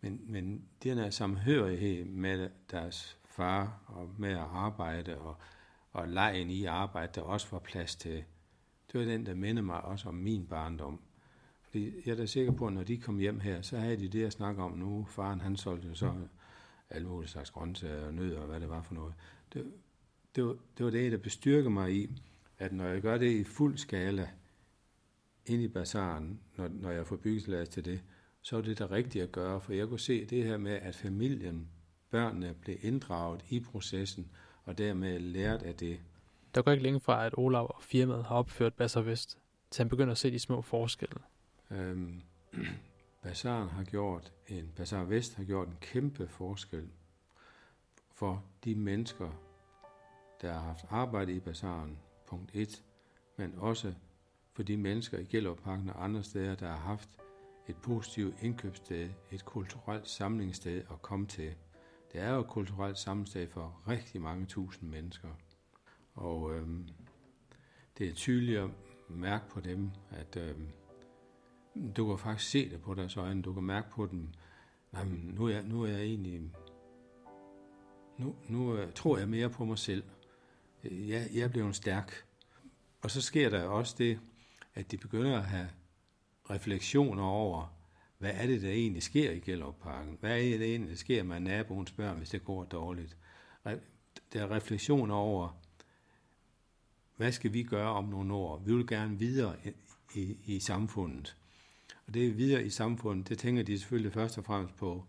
Men, 0.00 0.20
men 0.26 0.64
den 0.82 0.98
her 0.98 1.10
samhørighed 1.10 2.04
med 2.04 2.50
deres 2.70 3.18
far, 3.24 3.82
og 3.86 4.10
med 4.18 4.30
at 4.30 4.38
arbejde, 4.38 5.18
og, 5.18 5.36
og 5.92 6.08
lejen 6.08 6.50
i 6.50 6.64
arbejde, 6.64 7.12
der 7.14 7.22
også 7.22 7.46
var 7.50 7.58
plads 7.58 7.96
til, 7.96 8.24
det 8.92 9.00
var 9.00 9.06
den, 9.06 9.26
der 9.26 9.34
minder 9.34 9.62
mig 9.62 9.80
også 9.80 10.08
om 10.08 10.14
min 10.14 10.46
barndom. 10.46 11.00
Fordi 11.62 11.92
jeg 12.06 12.12
er 12.12 12.16
da 12.16 12.26
sikker 12.26 12.52
på, 12.52 12.66
at 12.66 12.72
når 12.72 12.82
de 12.82 12.98
kom 12.98 13.18
hjem 13.18 13.40
her, 13.40 13.62
så 13.62 13.78
havde 13.78 13.96
de 13.96 14.08
det 14.08 14.24
at 14.24 14.32
snakke 14.32 14.62
om 14.62 14.72
nu. 14.72 15.04
Faren 15.04 15.40
han 15.40 15.56
solgte 15.56 15.88
jo 15.88 15.94
så 15.94 16.14
alle 16.90 17.08
mulige 17.08 17.30
slags 17.30 17.50
grøntsager 17.50 18.06
og 18.06 18.14
nødder 18.14 18.40
og 18.40 18.46
hvad 18.46 18.60
det 18.60 18.68
var 18.70 18.82
for 18.82 18.94
noget. 18.94 19.14
Det, 19.52 19.72
det, 20.36 20.44
var, 20.44 20.56
det 20.78 20.84
var 20.84 20.90
det, 20.90 21.12
der 21.12 21.18
bestyrker 21.18 21.70
mig 21.70 21.94
i, 21.94 22.22
at 22.58 22.72
når 22.72 22.84
jeg 22.84 23.02
gør 23.02 23.18
det 23.18 23.30
i 23.30 23.44
fuld 23.44 23.78
skala, 23.78 24.28
ind 25.46 25.62
i 25.62 25.68
bazaren, 25.68 26.40
når, 26.56 26.68
når 26.68 26.90
jeg 26.90 27.06
får 27.06 27.16
byggetilladelse 27.16 27.72
til 27.72 27.84
det, 27.84 28.02
så 28.42 28.56
er 28.56 28.60
det 28.60 28.78
det 28.78 28.90
rigtige 28.90 29.22
at 29.22 29.32
gøre, 29.32 29.60
for 29.60 29.72
jeg 29.72 29.88
kunne 29.88 30.00
se 30.00 30.24
det 30.24 30.44
her 30.44 30.56
med, 30.56 30.72
at 30.72 30.96
familien, 30.96 31.68
børnene 32.10 32.54
blev 32.60 32.76
inddraget 32.80 33.44
i 33.48 33.60
processen, 33.60 34.30
og 34.64 34.78
dermed 34.78 35.18
lært 35.18 35.62
af 35.62 35.74
det. 35.74 36.00
Der 36.54 36.62
går 36.62 36.70
ikke 36.70 36.82
længe 36.82 37.00
fra, 37.00 37.26
at 37.26 37.34
Olav 37.36 37.74
og 37.76 37.82
firmaet 37.82 38.24
har 38.24 38.36
opført 38.36 38.74
Basser 38.74 39.00
Vest, 39.00 39.38
til 39.70 39.82
han 39.82 39.88
begynder 39.88 40.12
at 40.12 40.18
se 40.18 40.30
de 40.30 40.38
små 40.38 40.62
forskelle. 40.62 41.20
Øhm, 41.70 42.22
Bazaren 43.22 43.68
har 43.68 43.84
gjort, 43.84 44.32
en 44.48 44.72
Bazar 44.76 45.04
Vest 45.04 45.34
har 45.34 45.44
gjort 45.44 45.68
en 45.68 45.76
kæmpe 45.80 46.28
forskel 46.28 46.88
for 48.14 48.44
de 48.64 48.74
mennesker, 48.74 49.30
der 50.42 50.52
har 50.52 50.60
haft 50.60 50.84
arbejde 50.90 51.32
i 51.32 51.40
Bazaren, 51.40 51.98
punkt 52.26 52.50
1, 52.54 52.82
men 53.36 53.54
også 53.58 53.94
for 54.60 54.64
de 54.64 54.76
mennesker 54.76 55.18
i 55.18 55.24
Gellerparken 55.24 55.90
og 55.90 56.04
andre 56.04 56.22
steder, 56.22 56.54
der 56.54 56.68
har 56.68 56.76
haft 56.76 57.08
et 57.68 57.76
positivt 57.76 58.34
indkøbssted, 58.42 59.10
et 59.32 59.44
kulturelt 59.44 60.08
samlingssted 60.08 60.78
at 60.78 61.02
komme 61.02 61.26
til. 61.26 61.54
Det 62.12 62.20
er 62.20 62.34
jo 62.34 62.40
et 62.40 62.46
kulturelt 62.46 62.98
samlingssted 62.98 63.48
for 63.48 63.82
rigtig 63.88 64.20
mange 64.20 64.46
tusind 64.46 64.90
mennesker. 64.90 65.28
Og 66.14 66.54
øhm, 66.54 66.88
det 67.98 68.08
er 68.08 68.12
tydeligt 68.14 68.58
at 68.58 68.70
mærke 69.08 69.44
på 69.50 69.60
dem, 69.60 69.90
at 70.10 70.36
øhm, 70.36 70.68
du 71.96 72.06
kan 72.06 72.18
faktisk 72.18 72.50
se 72.50 72.70
det 72.70 72.80
på 72.80 72.94
deres 72.94 73.16
øjne. 73.16 73.42
Du 73.42 73.52
kan 73.52 73.62
mærke 73.62 73.90
på 73.90 74.06
dem, 74.06 74.28
at 74.92 75.06
nu, 75.06 75.46
er 75.46 75.62
nu 75.62 75.82
er 75.82 75.88
jeg 75.88 76.00
egentlig... 76.00 76.42
Nu, 78.18 78.34
nu 78.48 78.76
øh, 78.76 78.92
tror 78.92 79.18
jeg 79.18 79.28
mere 79.28 79.50
på 79.50 79.64
mig 79.64 79.78
selv. 79.78 80.02
Jeg, 80.84 81.28
jeg 81.34 81.42
er 81.42 81.48
blevet 81.48 81.76
stærk. 81.76 82.24
Og 83.02 83.10
så 83.10 83.22
sker 83.22 83.50
der 83.50 83.62
også 83.62 83.94
det, 83.98 84.20
at 84.74 84.90
de 84.90 84.96
begynder 84.96 85.38
at 85.38 85.44
have 85.44 85.68
refleksioner 86.50 87.22
over, 87.22 87.76
hvad 88.18 88.30
er 88.34 88.46
det, 88.46 88.62
der 88.62 88.70
egentlig 88.70 89.02
sker 89.02 89.30
i 89.30 89.38
Gellerparken? 89.38 90.16
Hvad 90.20 90.30
er 90.30 90.42
det, 90.42 90.60
der 90.60 90.66
egentlig 90.66 90.98
sker 90.98 91.22
med 91.22 91.40
naboens 91.40 91.92
børn, 91.92 92.16
hvis 92.16 92.30
det 92.30 92.44
går 92.44 92.64
dårligt? 92.64 93.16
Der 94.32 94.42
er 94.42 94.50
refleksioner 94.50 95.14
over, 95.14 95.60
hvad 97.16 97.32
skal 97.32 97.52
vi 97.52 97.62
gøre 97.62 97.90
om 97.90 98.04
nogle 98.04 98.34
år? 98.34 98.58
Vi 98.58 98.74
vil 98.74 98.86
gerne 98.86 99.18
videre 99.18 99.56
i, 99.64 99.72
i, 100.14 100.36
i 100.44 100.60
samfundet. 100.60 101.36
Og 102.06 102.14
det 102.14 102.36
videre 102.36 102.64
i 102.64 102.70
samfundet, 102.70 103.28
det 103.28 103.38
tænker 103.38 103.62
de 103.62 103.78
selvfølgelig 103.78 104.12
først 104.12 104.38
og 104.38 104.44
fremmest 104.44 104.76
på 104.76 105.04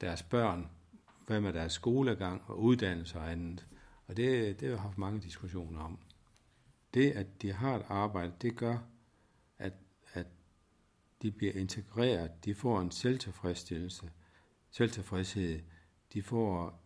deres 0.00 0.22
børn, 0.22 0.68
hvad 1.26 1.40
med 1.40 1.52
deres 1.52 1.72
skolegang 1.72 2.42
og 2.46 2.62
uddannelse 2.62 3.18
og 3.18 3.32
andet. 3.32 3.66
Og 4.06 4.16
det, 4.16 4.60
det 4.60 4.68
har 4.68 4.74
jeg 4.74 4.82
haft 4.82 4.98
mange 4.98 5.20
diskussioner 5.20 5.80
om 5.80 5.98
det, 6.94 7.10
at 7.10 7.42
de 7.42 7.52
har 7.52 7.76
et 7.76 7.84
arbejde, 7.88 8.32
det 8.42 8.56
gør, 8.56 8.78
at, 9.58 9.72
at 10.12 10.26
de 11.22 11.30
bliver 11.30 11.52
integreret, 11.52 12.44
de 12.44 12.54
får 12.54 12.80
en 12.80 12.90
selvtilfredsstillelse, 12.90 14.10
selvtilfredshed, 14.70 15.60
de 16.12 16.22
får 16.22 16.82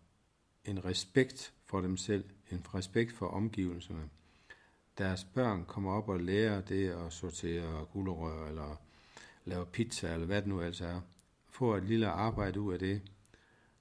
en 0.65 0.85
respekt 0.85 1.55
for 1.67 1.81
dem 1.81 1.97
selv, 1.97 2.25
en 2.51 2.65
respekt 2.75 3.13
for 3.13 3.27
omgivelserne. 3.27 4.09
Deres 4.99 5.25
børn 5.25 5.65
kommer 5.65 5.93
op 5.93 6.09
og 6.09 6.21
lærer 6.21 6.61
det 6.61 6.91
at 6.91 7.13
sortere 7.13 7.85
gulerør, 7.85 8.49
eller 8.49 8.77
lave 9.45 9.67
pizza, 9.67 10.13
eller 10.13 10.27
hvad 10.27 10.43
det 10.43 10.49
nu 10.49 10.61
altså 10.61 10.87
er. 10.87 11.01
Får 11.49 11.77
et 11.77 11.85
lille 11.85 12.09
arbejde 12.09 12.61
ud 12.61 12.73
af 12.73 12.79
det. 12.79 13.03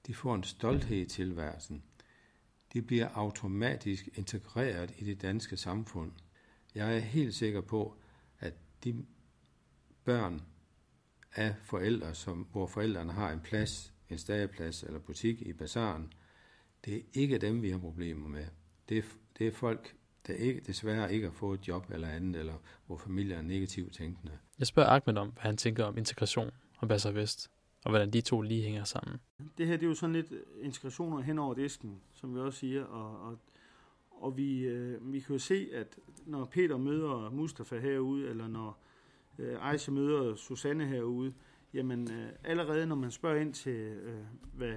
De 0.06 0.14
får 0.14 0.34
en 0.34 0.42
stolthed 0.42 0.96
i 0.96 1.04
tilværelsen. 1.04 1.82
De 2.72 2.82
bliver 2.82 3.08
automatisk 3.14 4.08
integreret 4.14 4.94
i 4.98 5.04
det 5.04 5.22
danske 5.22 5.56
samfund. 5.56 6.12
Jeg 6.74 6.94
er 6.96 6.98
helt 6.98 7.34
sikker 7.34 7.60
på, 7.60 7.96
at 8.40 8.54
de 8.84 9.04
børn 10.04 10.42
af 11.34 11.54
forældre, 11.62 12.14
som, 12.14 12.46
hvor 12.52 12.66
forældrene 12.66 13.12
har 13.12 13.32
en 13.32 13.40
plads, 13.40 13.94
en 14.10 14.18
stageplads 14.18 14.82
eller 14.82 14.98
butik 14.98 15.42
i 15.42 15.52
bazaren, 15.52 16.12
det 16.84 16.96
er 16.96 17.00
ikke 17.14 17.38
dem, 17.38 17.62
vi 17.62 17.70
har 17.70 17.78
problemer 17.78 18.28
med. 18.28 18.46
Det 18.88 18.98
er, 18.98 19.02
det 19.38 19.46
er 19.46 19.52
folk, 19.52 19.94
der 20.26 20.32
ikke, 20.34 20.60
desværre 20.60 21.14
ikke 21.14 21.26
har 21.26 21.32
fået 21.32 21.60
et 21.60 21.68
job 21.68 21.90
eller 21.90 22.08
andet, 22.08 22.40
eller 22.40 22.54
hvor 22.86 22.96
familier 22.96 23.38
er 23.38 23.42
negativt 23.42 23.94
tænkende. 23.94 24.38
Jeg 24.58 24.66
spørger 24.66 24.90
Ahmed 24.90 25.16
om, 25.16 25.28
hvad 25.28 25.42
han 25.42 25.56
tænker 25.56 25.84
om 25.84 25.98
integration 25.98 26.50
og 26.78 26.88
Basser 26.88 27.10
Vest, 27.10 27.50
og 27.84 27.90
hvordan 27.90 28.10
de 28.10 28.20
to 28.20 28.40
lige 28.40 28.62
hænger 28.62 28.84
sammen. 28.84 29.20
Det 29.58 29.66
her 29.66 29.76
det 29.76 29.82
er 29.82 29.88
jo 29.88 29.94
sådan 29.94 30.12
lidt 30.12 30.32
integrationer 30.60 31.20
hen 31.20 31.38
over 31.38 31.54
disken, 31.54 32.00
som 32.14 32.34
vi 32.34 32.40
også 32.40 32.58
siger, 32.58 32.84
og, 32.84 33.20
og, 33.20 33.38
og 34.10 34.36
vi, 34.36 34.60
øh, 34.60 35.12
vi 35.12 35.20
kan 35.20 35.32
jo 35.32 35.38
se, 35.38 35.68
at 35.72 35.98
når 36.26 36.44
Peter 36.44 36.76
møder 36.76 37.30
Mustafa 37.30 37.78
herude, 37.78 38.28
eller 38.28 38.48
når 38.48 38.82
øh, 39.38 39.70
Aisha 39.70 39.92
møder 39.92 40.34
Susanne 40.34 40.86
herude, 40.86 41.34
jamen 41.74 42.12
øh, 42.12 42.28
allerede 42.44 42.86
når 42.86 42.96
man 42.96 43.10
spørger 43.10 43.40
ind 43.40 43.54
til, 43.54 43.76
øh, 43.76 44.20
hvad 44.54 44.74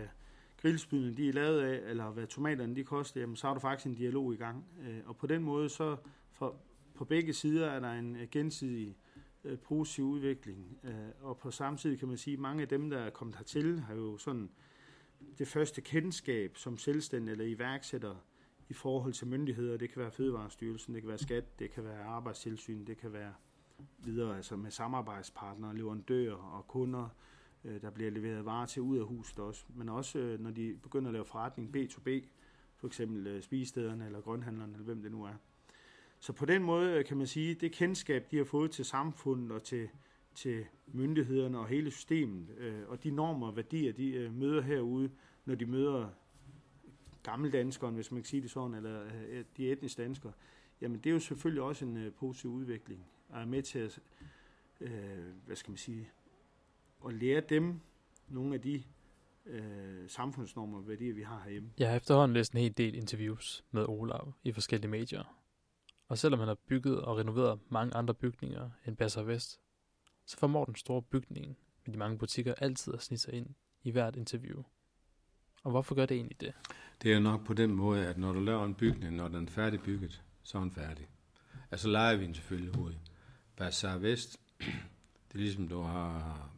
grillspydene 0.62 1.14
de 1.18 1.30
er 1.30 1.34
lavet 1.34 1.62
af, 1.62 1.90
eller 1.90 2.10
hvad 2.12 2.28
tomaterne 2.28 2.76
de 2.76 2.84
koster, 2.84 3.22
jamen, 3.22 3.36
så 3.36 3.48
har 3.48 3.54
du 3.54 3.60
faktisk 3.60 3.88
en 3.88 3.96
dialog 3.96 4.34
i 4.34 4.38
gang. 4.38 4.66
Øh, 4.88 5.00
og 5.06 5.18
på 5.18 5.28
den 5.28 5.44
måde, 5.44 5.70
så 5.70 5.98
fra, 6.32 6.54
på 6.96 7.06
begge 7.06 7.34
sider 7.34 7.68
er 7.68 7.80
der 7.80 7.92
en 7.92 8.16
øh, 8.16 8.28
gensidig 8.32 8.88
øh, 8.88 9.11
Øh, 9.44 9.60
positiv 9.60 10.06
udvikling. 10.06 10.80
Øh, 10.84 10.94
og 11.22 11.38
på 11.38 11.52
samme 11.52 11.78
tid 11.78 11.98
kan 11.98 12.08
man 12.08 12.18
sige, 12.18 12.34
at 12.34 12.40
mange 12.40 12.62
af 12.62 12.68
dem, 12.68 12.90
der 12.90 12.98
er 12.98 13.10
kommet 13.10 13.36
hertil, 13.36 13.80
har 13.80 13.96
jo 13.96 14.18
sådan 14.18 14.50
det 15.38 15.48
første 15.48 15.82
kendskab 15.82 16.58
som 16.58 16.78
selvstændig 16.78 17.32
eller 17.32 17.46
iværksætter 17.46 18.16
i 18.70 18.74
forhold 18.74 19.14
til 19.14 19.28
myndigheder. 19.28 19.78
Det 19.78 19.90
kan 19.90 20.02
være 20.02 20.12
Fødevarestyrelsen, 20.12 20.94
det 20.94 21.02
kan 21.02 21.10
være 21.10 21.18
skat, 21.18 21.60
det 21.60 21.72
kan 21.72 21.84
være 21.84 22.04
arbejdstilsyn, 22.04 22.86
det 22.86 22.98
kan 22.98 23.14
være 23.14 23.34
videre 24.00 24.36
altså 24.36 24.56
med 24.56 24.72
samarbejdspartnere, 24.72 25.76
leverandører 25.76 26.36
og 26.36 26.68
kunder, 26.68 27.10
øh, 27.64 27.82
der 27.82 27.90
bliver 27.90 28.12
leveret 28.12 28.46
varer 28.46 28.66
til 28.66 28.82
ud 28.82 28.98
af 28.98 29.06
huset 29.06 29.40
også. 29.40 29.66
Men 29.76 29.90
også 29.90 30.20
øh, 30.20 30.40
når 30.40 30.52
de 30.52 30.78
begynder 30.84 31.10
at 31.10 31.14
lave 31.14 31.26
forretning 31.26 31.78
B2B, 31.78 32.10
for 32.76 32.88
eksempel 32.88 33.28
øh, 33.28 33.42
spisestederne 33.42 34.06
eller 34.06 34.22
grønhandlerne, 34.22 34.74
eller 34.74 34.86
hvem 34.86 35.02
det 35.02 35.12
nu 35.12 35.24
er. 35.24 35.34
Så 36.22 36.34
på 36.34 36.46
den 36.46 36.64
måde 36.64 36.92
øh, 36.92 37.06
kan 37.06 37.18
man 37.18 37.28
sige, 37.28 37.56
det 37.56 37.72
kendskab, 37.72 38.32
de 38.32 38.38
har 38.38 38.44
fået 38.44 38.72
til 38.72 38.86
samfundet 38.86 39.52
og 39.52 39.64
til, 39.64 39.90
til 40.36 40.66
myndighederne 40.88 41.60
og 41.60 41.68
hele 41.68 41.92
systemet, 41.92 42.50
øh, 42.58 42.82
og 42.88 43.04
de 43.04 43.12
normer 43.12 43.48
og 43.48 43.56
værdier, 43.56 43.94
de 43.94 44.12
øh, 44.12 44.34
møder 44.34 44.62
herude, 44.62 45.10
når 45.46 45.56
de 45.56 45.66
møder 45.66 46.10
gammeldanskeren, 47.24 47.96
hvis 47.96 48.12
man 48.12 48.22
kan 48.22 48.28
sige 48.28 48.42
det 48.42 48.52
sådan, 48.52 48.76
eller 48.76 49.04
øh, 49.04 49.38
øh, 49.38 49.46
de 49.58 49.72
etniske 49.72 50.02
danskere, 50.02 50.32
jamen 50.82 51.00
det 51.00 51.10
er 51.10 51.14
jo 51.14 51.20
selvfølgelig 51.20 51.64
også 51.64 51.86
en 51.86 51.98
øh, 51.98 52.14
positiv 52.14 52.52
udvikling, 52.52 53.06
og 53.30 53.42
er 53.42 53.46
med 53.46 53.62
til 53.62 53.80
at, 53.80 54.00
øh, 54.82 54.92
hvad 55.46 55.56
skal 55.56 55.72
man 55.72 55.78
sige, 55.78 56.10
at 57.08 57.14
lære 57.14 57.42
dem 57.50 57.80
nogle 58.28 58.54
af 58.54 58.62
de 58.62 58.84
øh, 59.46 59.64
samfundsnormer 60.08 60.78
og 60.78 60.88
værdier, 60.88 61.14
vi 61.14 61.22
har 61.22 61.42
herhjemme. 61.44 61.70
Jeg 61.80 61.90
har 61.90 61.96
efterhånden 61.96 62.34
læst 62.34 62.54
en 62.54 62.60
hel 62.60 62.78
del 62.78 62.96
interviews 62.96 63.64
med 63.72 63.86
Olav 63.88 64.34
i 64.44 64.52
forskellige 64.52 64.92
medier. 64.92 65.41
Og 66.12 66.18
selvom 66.18 66.40
han 66.40 66.48
har 66.48 66.58
bygget 66.68 67.02
og 67.02 67.18
renoveret 67.18 67.60
mange 67.70 67.96
andre 67.96 68.14
bygninger 68.14 68.70
end 68.86 68.98
Passer 68.98 69.24
Vest, 69.24 69.60
så 70.26 70.38
formår 70.38 70.66
den 70.66 70.76
store 70.76 71.02
bygning 71.02 71.58
med 71.86 71.94
de 71.94 72.00
mange 72.00 72.18
butikker 72.18 72.54
altid 72.58 72.94
at 72.94 73.02
snige 73.02 73.20
sig 73.20 73.34
ind 73.34 73.48
i 73.84 73.92
hvert 73.92 74.16
interview. 74.16 74.64
Og 75.64 75.72
hvorfor 75.72 75.96
gør 75.96 76.06
det 76.06 76.16
egentlig 76.16 76.42
det? 76.42 76.54
Det 77.02 77.14
er 77.14 77.20
nok 77.20 77.46
på 77.46 77.54
den 77.54 77.72
måde, 77.72 78.08
at 78.08 78.18
når 78.18 78.34
du 78.34 78.40
laver 78.40 78.66
en 78.66 78.76
bygning, 78.76 79.16
når 79.16 79.28
den 79.28 79.48
er 79.48 79.52
færdigbygget, 79.52 80.24
så 80.44 80.58
er 80.58 80.62
den 80.62 80.72
færdig. 80.72 81.10
Altså 81.72 81.90
leger 81.90 82.18
vi 82.18 82.26
den 82.26 82.34
selvfølgelig 82.34 82.76
hovedet. 82.76 83.00
Bazaar 83.56 83.98
Vest, 83.98 84.40
det 85.28 85.34
er 85.34 85.38
ligesom 85.38 85.68
du 85.68 85.82
har 85.82 86.50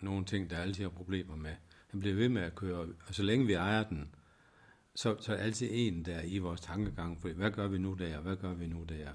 nogle 0.00 0.24
ting, 0.24 0.50
der 0.50 0.58
altid 0.58 0.82
har 0.82 0.90
problemer 0.90 1.36
med. 1.36 1.54
Den 1.92 2.00
bliver 2.00 2.16
ved 2.16 2.28
med 2.28 2.42
at 2.42 2.54
køre, 2.54 2.88
og 3.08 3.14
så 3.14 3.22
længe 3.22 3.46
vi 3.46 3.52
ejer 3.52 3.82
den, 3.82 4.14
så, 4.96 5.16
så 5.20 5.32
er 5.32 5.36
altid 5.36 5.68
en 5.72 6.04
der 6.04 6.22
i 6.22 6.38
vores 6.38 6.60
tankegang, 6.60 7.20
for 7.20 7.28
hvad 7.28 7.50
gør 7.50 7.68
vi 7.68 7.78
nu 7.78 7.94
der, 7.94 8.20
hvad 8.20 8.36
gør 8.36 8.54
vi 8.54 8.66
nu 8.66 8.84
der? 8.84 9.10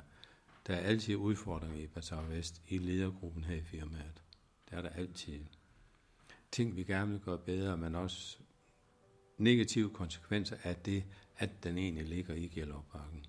Der 0.67 0.75
er 0.75 0.79
altid 0.79 1.15
udfordringer 1.15 1.77
i 1.77 1.88
Bazaar 1.88 2.21
Vest, 2.21 2.61
i 2.67 2.77
ledergruppen 2.77 3.43
her 3.43 3.55
i 3.55 3.61
firmaet. 3.61 4.23
Der 4.69 4.77
er 4.77 4.81
der 4.81 4.89
altid 4.89 5.45
ting, 6.51 6.75
vi 6.75 6.83
gerne 6.83 7.11
vil 7.11 7.19
gøre 7.19 7.38
bedre, 7.38 7.77
men 7.77 7.95
også 7.95 8.38
negative 9.38 9.89
konsekvenser 9.89 10.55
af 10.63 10.75
det, 10.75 11.03
at 11.38 11.63
den 11.63 11.77
egentlig 11.77 12.05
ligger 12.07 12.33
i 12.33 12.47
Gellerparken. 12.47 13.25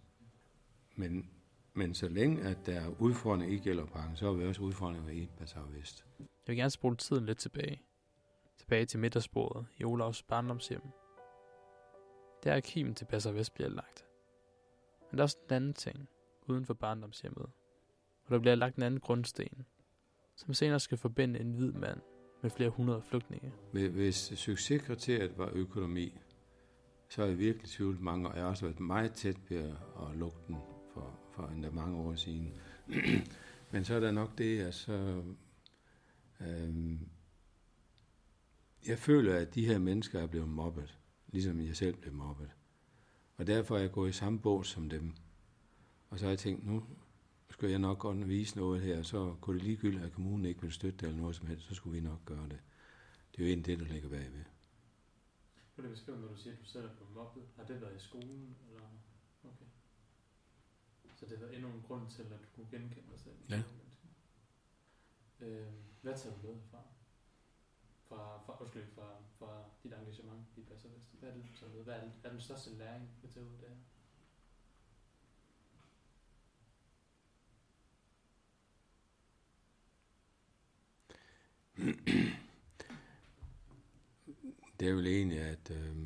Men, 0.96 1.30
men 1.74 1.94
så 1.94 2.08
længe 2.08 2.42
at 2.42 2.66
der 2.66 2.80
er 2.80 2.88
udfordringer 2.98 3.56
i 3.56 3.58
Gellerparken, 3.58 4.16
så 4.16 4.28
er 4.28 4.32
vi 4.32 4.46
også 4.46 4.62
udfordringer 4.62 5.10
i 5.10 5.28
Bazaar 5.38 5.66
Vest. 5.66 6.06
Jeg 6.18 6.26
vil 6.46 6.56
gerne 6.56 6.70
spole 6.70 6.96
tiden 6.96 7.26
lidt 7.26 7.38
tilbage. 7.38 7.82
Tilbage 8.58 8.86
til 8.86 9.00
middagsbordet 9.00 9.66
i 9.78 9.84
Olavs 9.84 10.22
barndomshjem. 10.22 11.01
Der 12.44 12.52
er 12.52 12.60
kimen 12.60 12.94
til 12.94 13.04
Passer 13.04 13.32
Vest 13.32 13.54
bliver 13.54 13.70
lagt. 13.70 14.04
Men 15.10 15.18
der 15.18 15.22
er 15.22 15.24
også 15.24 15.38
en 15.48 15.54
anden 15.54 15.74
ting 15.74 16.08
uden 16.46 16.66
for 16.66 16.74
barndomshjemmet. 16.74 17.50
hvor 18.26 18.36
der 18.36 18.40
bliver 18.40 18.54
lagt 18.54 18.76
en 18.76 18.82
anden 18.82 19.00
grundsten, 19.00 19.66
som 20.36 20.54
senere 20.54 20.80
skal 20.80 20.98
forbinde 20.98 21.40
en 21.40 21.52
hvid 21.52 21.72
mand 21.72 22.00
med 22.42 22.50
flere 22.50 22.70
hundrede 22.70 23.02
flygtninge. 23.02 23.52
Hvis 23.72 24.16
succeskriteriet 24.16 25.38
var 25.38 25.50
økonomi, 25.52 26.18
så 27.08 27.22
er 27.22 27.26
jeg 27.26 27.38
virkelig 27.38 27.68
tvivl 27.68 28.00
mange, 28.00 28.28
og 28.28 28.34
jeg 28.34 28.42
har 28.42 28.50
også 28.50 28.66
været 28.66 28.80
meget 28.80 29.12
tæt 29.12 29.36
ved 29.50 29.74
at 30.10 30.16
lukke 30.16 30.38
den 30.46 30.56
for, 30.94 31.18
for 31.30 31.46
endda 31.46 31.70
mange 31.70 31.96
år 31.96 32.14
siden. 32.14 32.54
Men 33.72 33.84
så 33.84 33.94
er 33.94 34.00
der 34.00 34.10
nok 34.10 34.38
det, 34.38 34.60
at 34.60 34.74
så 34.74 35.22
Øhm, 36.46 37.08
jeg 38.86 38.98
føler, 38.98 39.36
at 39.36 39.54
de 39.54 39.66
her 39.66 39.78
mennesker 39.78 40.20
er 40.20 40.26
blevet 40.26 40.48
mobbet, 40.48 40.98
ligesom 41.32 41.60
jeg 41.60 41.76
selv 41.76 41.96
blev 41.96 42.12
mobbet. 42.12 42.50
Og 43.36 43.46
derfor 43.46 43.76
er 43.76 43.80
jeg 43.80 43.92
gået 43.92 44.10
i 44.10 44.12
samme 44.12 44.40
bås 44.40 44.68
som 44.68 44.90
dem. 44.90 45.14
Og 46.10 46.18
så 46.18 46.24
har 46.24 46.30
jeg 46.30 46.38
tænkt, 46.38 46.66
nu 46.66 46.84
skal 47.50 47.70
jeg 47.70 47.78
nok 47.78 47.98
godt 47.98 48.28
vise 48.28 48.56
noget 48.56 48.82
her, 48.82 49.02
så 49.02 49.36
kunne 49.40 49.58
det 49.58 49.66
ligegyldigt, 49.66 50.04
at 50.04 50.12
kommunen 50.12 50.44
ikke 50.44 50.62
vil 50.62 50.72
støtte 50.72 50.98
det 50.98 51.06
eller 51.06 51.20
noget 51.20 51.36
som 51.36 51.46
helst, 51.46 51.66
så 51.66 51.74
skulle 51.74 52.00
vi 52.00 52.00
nok 52.00 52.24
gøre 52.24 52.48
det. 52.48 52.60
Det 53.32 53.38
er 53.40 53.44
jo 53.44 53.48
egentlig 53.48 53.66
det, 53.66 53.78
der 53.78 53.92
ligger 53.92 54.08
bagved. 54.08 54.44
Kunne 55.74 55.86
du 55.86 55.90
beskrive, 55.90 56.20
når 56.20 56.28
du 56.28 56.36
siger, 56.36 56.52
at 56.52 56.60
du 56.60 56.64
selv 56.64 56.84
er 56.84 56.94
blevet 56.94 57.14
mobbet? 57.14 57.42
Har 57.56 57.64
det 57.64 57.80
været 57.80 57.96
i 57.96 58.00
skolen? 58.00 58.56
Eller? 58.68 58.86
Okay. 59.44 59.66
Så 61.16 61.26
det 61.26 61.38
har 61.38 61.46
endnu 61.46 61.68
en 61.68 61.82
grund 61.82 62.10
til, 62.10 62.22
at 62.22 62.30
du 62.30 62.46
kunne 62.54 62.66
genkende 62.70 63.10
dig 63.10 63.20
selv? 63.20 63.34
Ja. 63.50 63.62
Øhm, 65.40 65.74
hvad 66.02 66.18
tager 66.18 66.36
du 66.36 66.46
med 66.46 66.56
fra? 66.70 66.82
Fra, 68.12 68.38
fra, 68.46 68.56
undskyld, 68.60 68.86
fra, 68.94 69.16
fra 69.38 69.64
dit 69.82 69.92
engagement 69.92 70.46
i 70.56 70.60
Passer 70.60 70.88
Vest? 70.88 71.06
Hvad 71.20 71.28
er 71.28 71.34
det, 71.34 71.44
så 71.54 71.68
ved, 71.68 71.84
Hvad 71.84 71.94
er, 71.94 72.10
er 72.24 72.30
den 72.30 72.40
største 72.40 72.78
læring, 72.78 73.10
du 73.22 73.28
tager 73.28 73.46
ud 73.46 73.58
der? 73.58 73.70
Øhm, 81.78 82.06
det 84.80 84.88
er 84.88 84.92
jo 84.92 85.00
egentlig, 85.00 85.38
at 85.38 85.70
øh, 85.70 85.96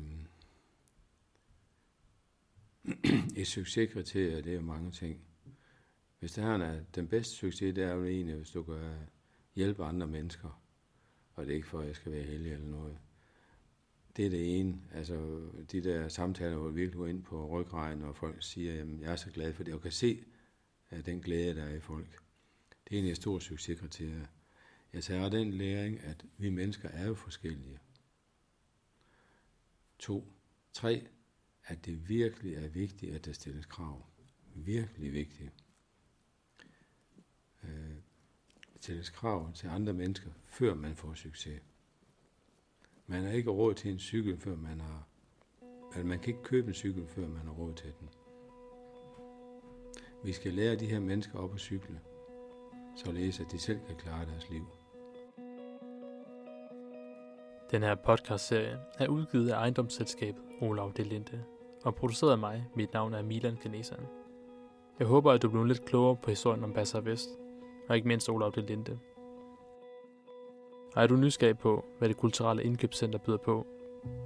et 3.41 3.47
succeskriterie, 3.47 4.41
det 4.41 4.55
er 4.55 4.61
mange 4.61 4.91
ting. 4.91 5.21
Hvis 6.19 6.31
det 6.31 6.43
her 6.43 6.51
er 6.51 6.83
den 6.95 7.07
bedste 7.07 7.35
succes, 7.35 7.75
det 7.75 7.83
er 7.83 7.93
jo 7.93 8.05
egentlig, 8.05 8.35
hvis 8.35 8.49
du 8.49 8.63
gør 8.63 8.93
hjælpe 9.55 9.83
andre 9.83 10.07
mennesker. 10.07 10.66
Og 11.37 11.45
det 11.45 11.51
er 11.51 11.55
ikke 11.55 11.67
for, 11.67 11.79
at 11.79 11.87
jeg 11.87 11.95
skal 11.95 12.11
være 12.11 12.23
heldig 12.23 12.51
eller 12.51 12.67
noget. 12.67 12.97
Det 14.15 14.25
er 14.25 14.29
det 14.29 14.59
ene. 14.59 14.81
Altså, 14.93 15.47
de 15.71 15.83
der 15.83 16.07
samtaler, 16.07 16.57
hvor 16.57 16.69
vi 16.69 16.75
virkelig 16.75 16.97
går 16.97 17.07
ind 17.07 17.23
på 17.23 17.47
ryggraden, 17.49 18.01
og 18.01 18.15
folk 18.15 18.43
siger, 18.43 18.81
at 18.81 18.87
jeg 18.99 19.11
er 19.11 19.15
så 19.15 19.31
glad 19.31 19.53
for 19.53 19.63
det, 19.63 19.73
og 19.73 19.81
kan 19.81 19.91
se 19.91 20.25
at 20.89 21.05
den 21.05 21.21
glæde, 21.21 21.55
der 21.55 21.63
er 21.63 21.75
i 21.75 21.79
folk. 21.79 22.23
Det 22.89 22.97
er 22.97 23.03
en 23.03 23.09
af 23.09 23.15
store 23.15 23.41
succeskriterie. 23.41 24.27
Jeg 24.93 25.03
tager 25.03 25.29
den 25.29 25.51
læring, 25.51 25.99
at 25.99 26.25
vi 26.37 26.49
mennesker 26.49 26.89
er 26.89 27.07
jo 27.07 27.15
forskellige. 27.15 27.79
To. 29.99 30.33
Tre. 30.73 31.07
At 31.63 31.85
det 31.85 32.09
virkelig 32.09 32.53
er 32.53 32.67
vigtigt, 32.67 33.15
at 33.15 33.25
der 33.25 33.31
stilles 33.31 33.65
krav. 33.65 34.05
Virkelig 34.55 35.13
vigtigt. 35.13 35.51
Stilles 38.87 39.09
krav 39.09 39.53
til 39.53 39.67
andre 39.67 39.93
mennesker, 39.93 40.29
før 40.43 40.73
man 40.73 40.95
får 40.95 41.13
succes. 41.13 41.61
Man 43.07 43.23
har 43.23 43.31
ikke 43.31 43.49
råd 43.49 43.73
til 43.73 43.91
en 43.91 43.99
cykel, 43.99 44.37
før 44.37 44.55
man 44.55 44.81
har... 44.81 45.07
Altså, 45.85 46.07
man 46.07 46.19
kan 46.19 46.27
ikke 46.27 46.43
købe 46.43 46.67
en 46.67 46.73
cykel, 46.73 47.07
før 47.07 47.27
man 47.27 47.45
har 47.45 47.51
råd 47.51 47.73
til 47.73 47.93
den. 47.99 48.09
Vi 50.23 50.31
skal 50.31 50.53
lære 50.53 50.75
de 50.75 50.85
her 50.85 50.99
mennesker 50.99 51.39
op 51.39 51.53
at 51.53 51.59
cykle, 51.59 51.99
således 52.95 53.39
at 53.39 53.51
de 53.51 53.59
selv 53.59 53.79
kan 53.87 53.95
klare 53.95 54.25
deres 54.25 54.49
liv. 54.49 54.65
Den 57.71 57.83
her 57.83 57.95
podcast-serie 57.95 58.79
er 58.99 59.07
udgivet 59.07 59.49
af 59.49 59.57
ejendomsselskabet 59.57 60.43
Olav 60.61 60.93
Delinde 60.97 61.43
og 61.83 61.95
produceret 61.95 62.31
af 62.31 62.37
mig. 62.37 62.65
Mit 62.75 62.93
navn 62.93 63.13
er 63.13 63.21
Milan 63.21 63.57
Ganesan. 63.63 64.05
Jeg 64.99 65.07
håber, 65.07 65.31
at 65.31 65.41
du 65.41 65.49
blev 65.49 65.63
lidt 65.63 65.85
klogere 65.85 66.15
på 66.15 66.29
historien 66.29 66.63
om 66.63 66.73
Bassar 66.73 67.01
Vest, 67.01 67.29
og 67.89 67.95
ikke 67.95 68.07
mindst 68.07 68.29
Olav 68.29 68.51
Delinde. 68.55 68.99
Og 70.95 71.03
er 71.03 71.07
du 71.07 71.15
nysgerrig 71.15 71.57
på, 71.57 71.85
hvad 71.97 72.09
det 72.09 72.17
kulturelle 72.17 72.63
indkøbscenter 72.63 73.19
byder 73.19 73.37
på, 73.37 73.67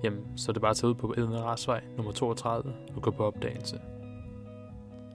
jamen, 0.04 0.38
så 0.38 0.52
er 0.52 0.54
det 0.54 0.62
bare 0.62 0.70
at 0.70 0.78
tage 0.78 0.90
ud 0.90 0.96
på 0.96 1.14
Edna 1.18 1.42
Rasvej 1.42 1.84
nummer 1.98 2.12
32 2.12 2.74
og 2.96 3.02
gå 3.02 3.12
på 3.12 3.26
opdagelse. 3.26 3.82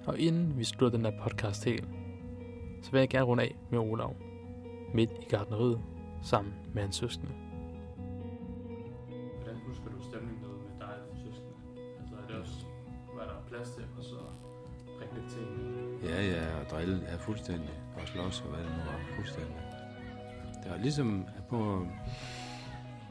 Og 0.07 0.19
inden 0.19 0.59
vi 0.59 0.65
slutter 0.65 0.99
den 0.99 1.07
her 1.07 1.23
podcast 1.23 1.65
helt, 1.65 1.89
så 2.83 2.91
vil 2.91 2.99
jeg 2.99 3.09
gerne 3.09 3.25
runde 3.25 3.43
af 3.43 3.57
med 3.71 3.79
Olav, 3.79 4.17
midt 4.95 5.11
i 5.11 5.25
gardneriet, 5.29 5.81
sammen 6.23 6.55
med 6.75 6.83
hans 6.83 6.97
søskende. 6.97 7.33
Hvordan 9.37 9.57
husker 9.67 9.91
du 9.91 10.03
stemningen 10.03 10.43
derude 10.43 10.59
med 10.59 10.79
dig 10.81 10.97
og 11.11 11.17
søskende? 11.17 11.55
Altså 12.01 12.15
er 12.23 12.27
det 12.27 12.37
også, 12.37 12.67
var 13.17 13.25
der 13.25 13.49
plads 13.49 13.71
til, 13.71 13.85
og 13.99 14.05
så 14.05 14.17
prikke 14.99 15.15
lidt 15.15 15.31
til 15.31 15.47
Ja, 16.09 16.23
ja, 16.27 16.61
og 16.61 16.71
drille 16.71 17.05
er 17.07 17.19
fuldstændig, 17.19 17.71
og 17.97 18.09
slås 18.09 18.41
og 18.41 18.49
hvad 18.49 18.59
det 18.65 18.71
nu 18.71 18.83
var, 18.91 19.01
fuldstændig. 19.17 19.57
Det 20.65 20.73
er 20.73 20.79
ligesom 20.79 21.27
på, 21.49 21.87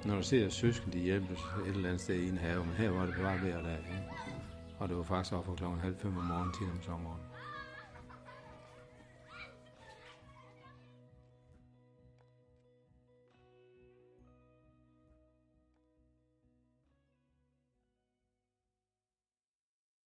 når 0.05 0.15
du 0.15 0.23
ser 0.23 0.49
søsken, 0.49 0.93
de 0.93 0.99
hjælpes 0.99 1.39
et 1.39 1.75
eller 1.75 1.89
andet 1.89 2.01
sted 2.01 2.15
i 2.15 2.29
en 2.29 2.37
have, 2.37 2.65
men 2.65 2.73
her 2.73 2.89
var 2.89 3.05
det 3.05 3.15
bare 3.21 3.37
hver 3.37 3.61
dag. 3.61 3.79
Ja. 3.89 3.97
Og 4.79 4.89
det 4.89 4.97
var 4.97 5.03
faktisk 5.03 5.33
op 5.33 5.45
for 5.45 5.55
klokken 5.55 5.79
halv 5.79 5.95
fem 5.97 6.17
om 6.17 6.23
morgenen, 6.23 6.53
10 6.53 6.63
om 6.63 6.81
sommeren. 6.81 7.24